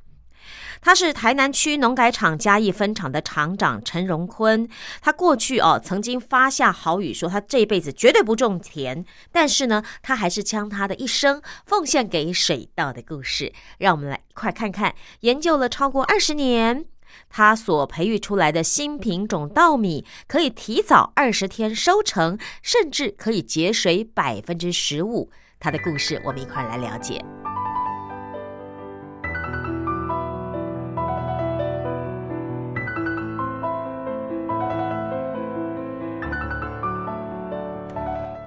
[0.81, 4.67] 他是台南区农改场嘉义分厂的厂长陈荣坤。
[5.01, 13.51] 他过去哦曾经发下豪语说他这辈子绝对不种田，但是呢，他还是将他的一生奉献给水稻的故事。
[13.77, 16.85] 让我们来一块看看，研究了超过二十年，
[17.29, 25.31] 他所培育出来的新品种稻米可以提早二十天收成，甚至可以节水百分之十五。
[25.59, 27.23] 他的故事，我们一块来了解。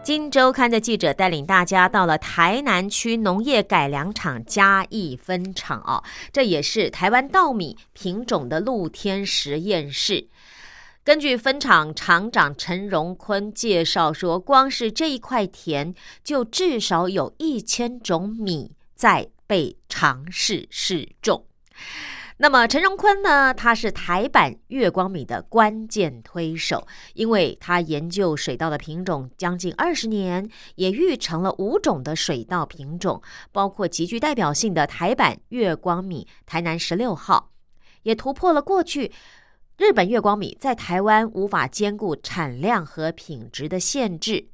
[0.09, 6.03] 金周刊的记者带领大家到了台南区农业改良场嘉义分厂哦，
[6.33, 10.27] 这也是台湾稻米品种的露天实验室。
[11.05, 15.95] 根据分厂厂长陈荣坤介绍说，光是这一块田
[16.25, 21.45] 就至少有一千种米在被尝试试种。
[22.41, 23.53] 那么陈荣坤呢？
[23.53, 33.21] 他是台版月光米的关键推手，因为他研究水稻的品种将近二十年，也育成了五种的水稻品种，
[33.51, 37.51] 包括极具代表性的台版月光米台南十六号，
[38.05, 39.11] 也突破了过去
[39.77, 44.51] 日本月光米在台湾无法兼顾产量和品质的限制。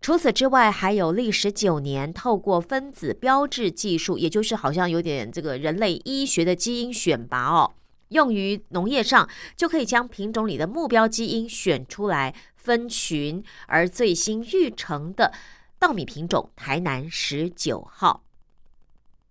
[0.00, 7.74] 除此之外，还有历时九年，透过分子标志技术，也就是好像有点这个人类医学的基因选拔哦，
[8.08, 15.32] 用于农业上，就可以将品种里的目标基因选出来分群，而最新育成的
[15.78, 18.22] 稻米品种台南十九号。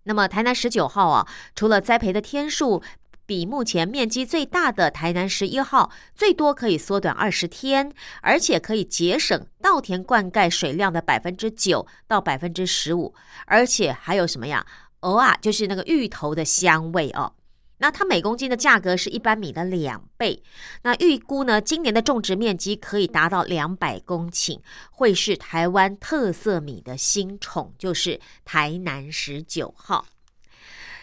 [0.04, 2.82] 那么台南十九号啊，除了栽培的天数。
[3.28, 13.14] 比目前面积最大的台南十一号最多可以缩短二十天，而且可以节省稻田灌溉水量的百分之九到百分之十五，
[13.44, 14.64] 而且还有什么呀？
[15.00, 17.34] 偶尔就是那个芋头的香味哦。
[17.80, 20.42] 那它每公斤的价格是一般米的两倍。
[20.82, 24.58] 那预估呢，今年的种植面积可以达到两百公顷，
[24.90, 30.06] 会是台湾特色米的新宠，就是台南十九号。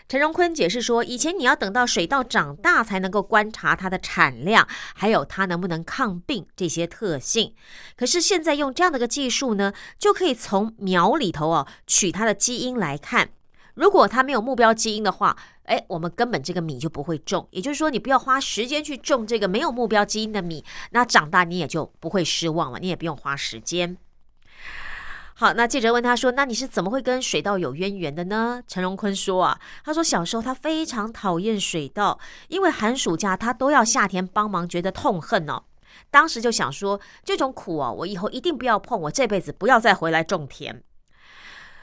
[0.07, 7.55] 陈荣坤解释说：“以前你要等到水稻长大才能够观察它的产量，还有它能不能抗病这些特性。
[7.97, 13.29] 可是现在用这样的一个技术呢，就可以从苗里头哦取它的基因来看。
[13.73, 17.47] 如果它没有目标基因的话，哎，我们根本这个米就不会种。
[17.49, 23.97] 也就是说，你不要花时间去种这个没有目标基因的米，那长大你也就不会失望了，你也不用花时间。”
[25.37, 32.17] 好，那记者问他说：“那你是怎么会跟水稻有渊源的呢？”陈荣坤说：“啊，他说小时候他非常讨厌水稻，
[32.47, 35.63] 因为寒暑假他都要下田帮忙，觉得痛恨哦。
[36.09, 40.81] 当时就想说，这种苦哦，我以后一定不要碰，我这辈子不要再回来种田。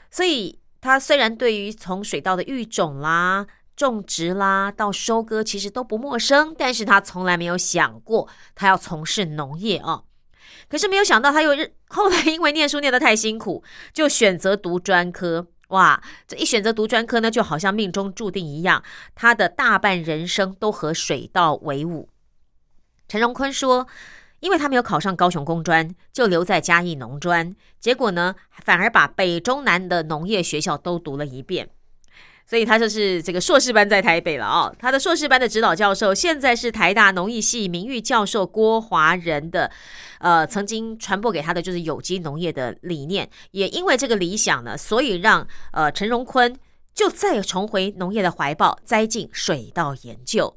[0.09, 3.45] 所以，他虽然对于从水稻的育种啦、
[3.75, 10.01] 种植啦到收割，其实都不陌生，但是他从来没有想过他要从事农业啊。”
[10.69, 11.51] 可是没有想到，他又
[11.89, 15.47] 后来因为念书念得太辛苦，就选择读专科。
[15.69, 18.83] 哇，这一选择读专科呢，就好像命中注定一样，
[19.15, 22.09] 他的大半人生都和水稻为伍。
[23.07, 23.87] 陈荣坤说，
[24.39, 31.69] 因为他没有考上高雄工专，就留在嘉义农专，结果呢，反而把北中南的农业学校都读了一遍。
[32.45, 34.75] 所以他就是这个硕士班在台北了哦。
[34.77, 39.71] 他的硕士班的指导教授现在是台大农艺系名誉教授郭华仁的，
[40.19, 43.29] 呃，曾经传播给他的就是有机农业的理念。
[43.51, 46.55] 也因为这个理想呢，所以让呃陈荣坤
[46.93, 50.55] 就再重回农业的怀抱，栽进水稻研究。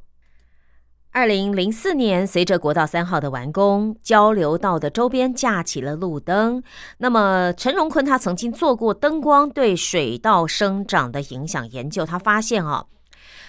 [1.17, 6.63] 二零零四年，随着国道三号的完工，交流道的周边架起了路灯。
[6.99, 12.85] 那么，陈荣坤他曾经做过灯光对水稻生长的影响研究，他发现啊，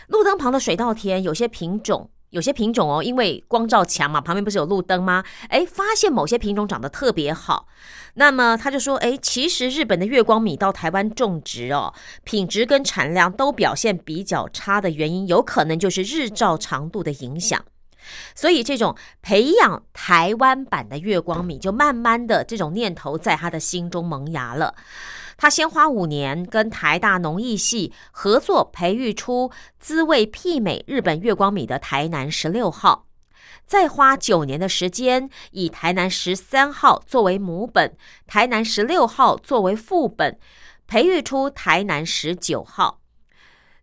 [0.08, 5.24] 路灯旁的水稻田有些品种有些品种哦，因为光照强嘛，旁边不是有路灯吗？
[5.50, 7.68] 哎，发现某些品种长得特别好。
[8.16, 17.64] 那么他就说，哎，其实日本的月光米到台湾种植哦，品质跟产量都表现比较差的原因，有可能就是日照长度的影响。
[18.34, 24.74] 所以这种培养台湾版的月光米，就慢慢的这种念头在他的心中萌芽了。
[25.38, 33.06] 他先花五年跟台大农艺系合作，培育出滋味媲美日本月光米的台南十六号，
[33.66, 40.40] 再花九年的时间，以台南十三号作为母本，台南十六号作为副本，
[40.88, 43.00] 培育出台南十九号。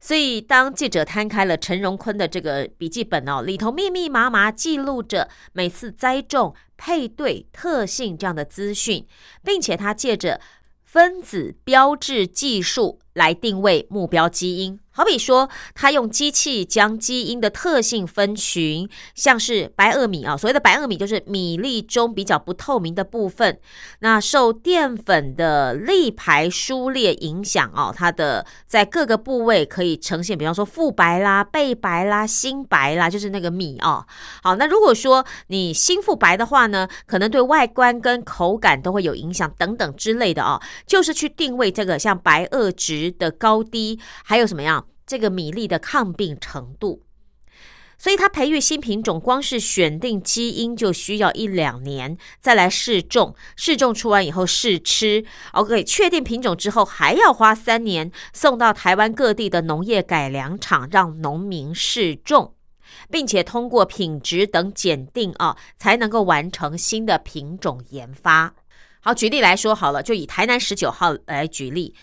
[0.01, 9.07] 所以，当记者摊开了陈荣坤的这个笔记本哦，里头密密麻麻记录着每次栽种、配对、特性这样的资讯，
[9.43, 10.39] 并且他借着
[10.95, 13.01] 分子标志技术。
[13.15, 14.79] 来定位目标基因。
[14.97, 23.59] 好比说，他用机器将基因的特性分群，像是白垩米啊，所谓的白垩米就是米粒中比较不透明的部分。
[23.99, 34.07] 那受淀粉的粒排疏裂影响哦，它的在各个部位可以呈现，比方说腹白啦、背白啦、心白啦，就是那个米哦。
[34.45, 40.63] 好，那如果说你心腹白的话呢，可能对外观跟口感都会有影响等等之类的哦。
[40.87, 44.87] 就是去定位这个像白垩值的高低，还有什么样？
[45.07, 47.03] 这个米粒的抗病程度，
[47.99, 62.55] 所以他培育新品种，光是选定基因就需要一两年，再来试种，试种出完以后试吃，OK，确定品种之后还要花三年，送到台湾各地的农业改良场让农民试种，
[63.11, 68.55] 并且通过品质等检定啊，才能够完成新的品种研发。
[69.01, 71.95] 好，举例来说好了，就以台南十九号来举例。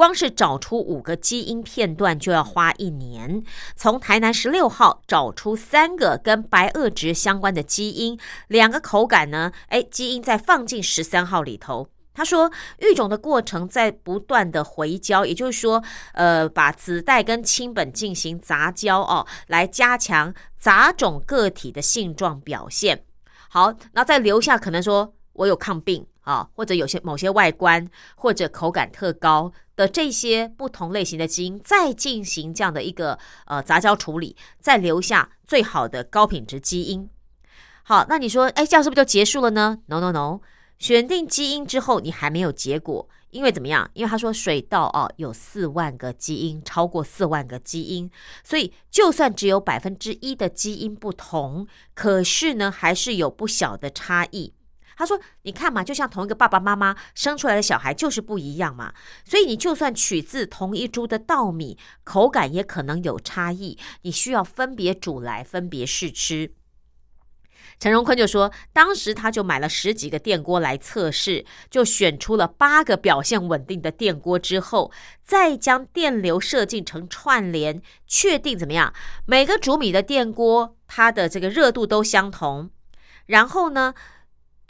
[0.00, 3.44] 光是找出五个基因片段就要花一年，
[3.76, 9.52] 从台南十六号找出三个跟白垩值相关的基因，两个口感呢？
[9.66, 11.86] 哎，基因再放进十三号里头。
[12.14, 15.84] 他说，育种的过程在不断的回交，也就是说，
[16.14, 23.04] 呃，把子代跟亲本进行杂交哦，来加强杂种个体的性状表现。
[23.50, 29.52] 好，那再留下可能说我有抗病啊，或者有些某些外观或者口感特高。
[29.76, 37.08] 的这些不同类型的基因，再进行这样的一个呃杂交处理，再留下最好的高品质基因。
[37.84, 40.40] 好，那你说，哎，这样是不是就结束了呢？No No No，
[40.78, 43.90] 选定基因之后，你还没有结果，因为怎么样？
[43.94, 48.10] 因为他说水稻哦有四万个基因，超过四万个基因，
[48.44, 54.52] 所以就算只有百分之一的基因不同，可是呢，还是有不小的差异。
[55.00, 58.92] 他说：“你看嘛，就像同一个爸爸妈妈生出来的小孩就是不一样嘛，
[59.24, 63.78] 所以你就算取自同一株的稻米，口感也可能有差异。
[64.02, 66.52] 你需要分别煮来，分别试吃。”
[67.80, 74.92] 陈荣坤就说：“当时他就买了十几个电锅来测试，就选出了八个表现稳定的电锅之后，
[75.22, 78.92] 再将电流设计成串联，确定怎么样？
[79.24, 82.68] 每个煮米的电锅它的这个热度都相同，
[83.24, 83.94] 然后呢？”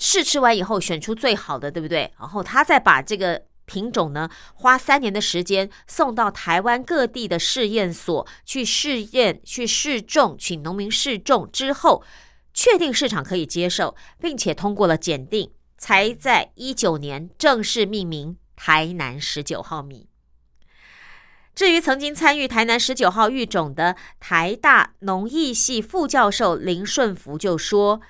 [0.02, 2.10] 试吃完以后，选出最好的，对不对？
[2.18, 12.02] 然后他再把这个品种呢，花三年的时间送到台湾各地的试验所去试验、去试种，请农民试种之后，
[12.54, 20.08] 确定市场可以接受，并且通过了检定，才在一九年正式命名台南十九号米。
[21.54, 28.00] 至于曾经参与台南十九号育种的台大农艺系副教授林顺福就说。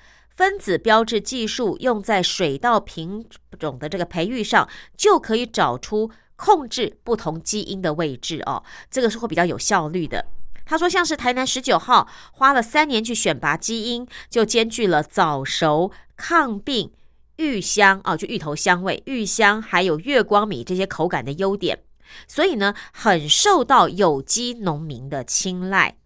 [0.40, 3.26] 分子标志技术用在水稻品
[3.58, 4.66] 种的这个培育上，
[4.96, 10.24] 就可以找出控制不同基因的位置哦，这个是会比较有效率的。
[10.64, 16.90] 他说，像是台南十九号花了三年去选拔基因，就兼具了早熟、抗病、
[17.36, 21.80] 芋香哦，就芋头香味、芋香，还有月光米这些口感的优点，
[22.26, 25.98] 所以呢，很受到有机农民的青睐。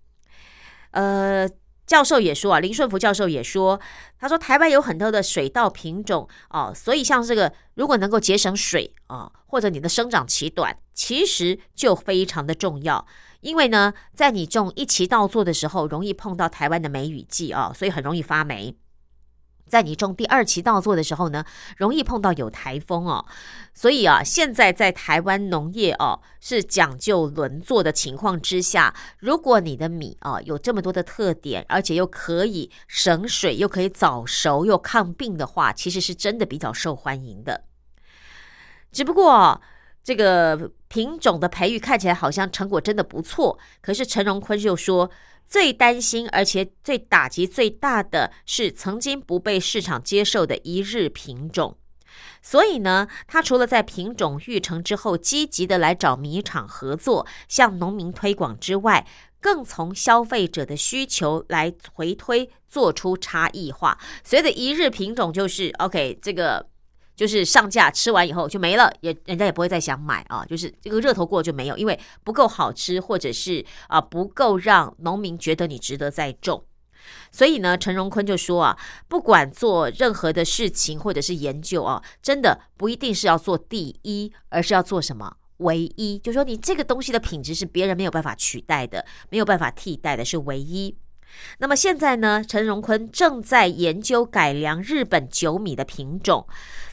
[0.91, 1.49] 呃。
[1.87, 3.81] 教授也说啊，林顺福教授也说，
[4.19, 13.07] 他说台湾有很多的水稻品种哦，所以像这个如果能够节省水啊，或者你的生长期短，其实就非常的重要。
[13.41, 18.75] 因为呢，在你种一期稻作的时候，容易碰到台湾的梅雨季啊，所以很容易发霉。
[19.69, 21.45] 在你种第二期稻作的时候呢，
[21.77, 23.25] 容易碰到有台风哦，
[23.73, 37.65] 所以啊，现在在台湾农业哦是讲究轮作的情况之下，如果你的米啊有这么多的特点，而且又可以省水，又可以早熟，又抗病的话，其实是真的比较受欢迎的。
[38.93, 39.61] 只不过
[40.03, 40.71] 这个。
[40.95, 45.11] 品种的培育看起来好像成果真的不错，可是陈荣坤就说，
[45.45, 51.77] 最担心而且最打击最大的是曾经不被市场接受的一日品种。
[52.41, 59.05] 所以呢，他除了在品种育成之后积极的来找米厂合作，向农民推广之外，
[59.41, 63.99] 更从消费者的需求来回推，做出差异化。
[64.23, 66.69] 所谓的一日品种就是 OK，这个
[67.17, 76.65] 就是上架吃完以后就没了，也人家也不会再想买啊，就是这个热头过就没有，因为不够好吃，或者是啊不够让农民觉得你值得再种。
[77.31, 86.19] 所以呢，陈荣坤就说啊，不管做任何的事情或者是研究啊，真的不一定是要做第一，而是要做什么唯一。
[86.19, 90.97] 就说你这个东西的品质是别人没有办法取代的，没有办法替代的，是唯一。
[91.59, 96.47] 那么现在呢，陈荣坤正在研究改良日本酒米的品种。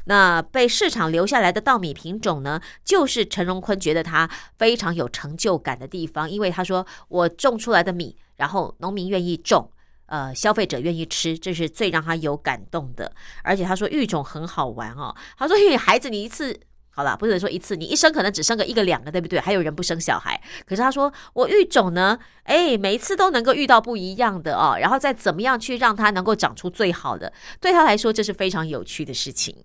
[0.05, 9.71] 那被市场留下来的稻米品种呢，就是陈荣坤觉得他非常有成就感的地方，因为他说我种出来的米，然后农民愿意种。
[10.07, 13.09] 呃，消费者愿意吃，这是最让他有感动的。
[13.43, 15.15] 而且他说育种很好玩哦。
[15.37, 16.59] 他说，因为孩子你一次
[16.93, 19.39] 好了，不能说一次，你一生可能只生个一个两个，对不对？
[19.39, 20.39] 还有人不生小孩。
[20.65, 29.63] 可是他说，我育种呢，哎，每一次都能够遇到不一样的哦，然后再怎么样去让它能够长出最好的，对他来说这是非常有趣的事情。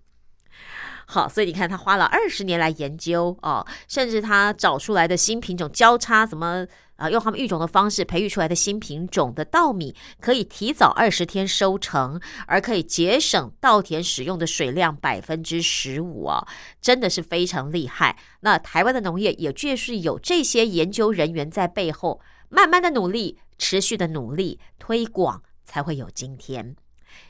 [1.07, 6.67] 好，所以你看他花了二十年来研究哦，甚至他找出来的新品种交叉怎么。
[6.97, 16.47] 啊，用他们育种的方式培育出来的新品种的稻米，可以提早二十天收成，而可以节省稻田使用的水量百分之十五啊，
[16.81, 18.19] 真的是非常厉害。
[18.41, 26.77] 那台湾的农业也确实有这些研究人员在背后，慢慢的努力，持续的努力推广，才会有今天，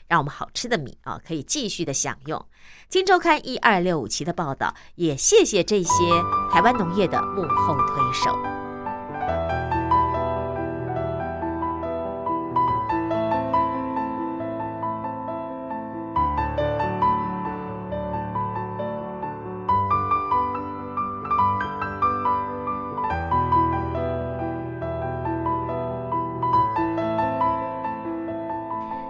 [0.07, 2.45] 让我们好吃的米啊可以继续的享用。
[2.87, 5.91] 金周刊一二六五期的报道，也谢谢这些
[6.51, 9.56] 台湾农业的幕后推手。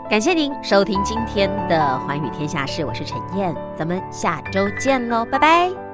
[0.09, 1.75] 感谢您收听今天的
[2.07, 5.86] 《寰宇天下事》，我是陈燕，咱们下周见喽，拜拜。